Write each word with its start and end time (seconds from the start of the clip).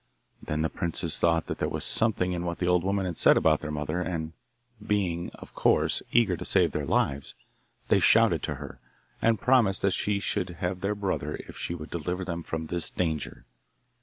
Then 0.41 0.63
the 0.63 0.69
princes 0.69 1.19
thought 1.19 1.45
that 1.45 1.59
there 1.59 1.69
was 1.69 1.83
something 1.83 2.31
in 2.31 2.43
what 2.43 2.57
the 2.57 2.65
old 2.67 2.83
woman 2.83 3.05
had 3.05 3.19
said 3.19 3.37
about 3.37 3.61
their 3.61 3.69
mother, 3.69 4.01
and 4.01 4.33
being, 4.83 5.29
of 5.35 5.53
course, 5.53 6.01
eager 6.11 6.35
to 6.37 6.43
save 6.43 6.71
their 6.71 6.87
lives, 6.87 7.35
they 7.89 7.99
shouted 7.99 8.41
to 8.45 8.55
her, 8.55 8.79
and 9.21 9.39
promised 9.39 9.83
that 9.83 9.93
she 9.93 10.19
should 10.19 10.49
have 10.59 10.81
their 10.81 10.95
brother 10.95 11.35
if 11.47 11.55
she 11.55 11.75
would 11.75 11.91
deliver 11.91 12.25
them 12.25 12.41
from 12.41 12.65
this 12.65 12.89
danger. 12.89 13.45